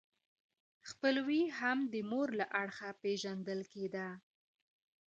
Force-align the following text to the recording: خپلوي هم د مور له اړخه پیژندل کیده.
خپلوي 0.89 1.43
هم 1.59 1.77
د 1.93 1.95
مور 2.09 2.27
له 2.39 2.45
اړخه 2.61 2.89
پیژندل 3.03 3.59
کیده. 3.73 4.07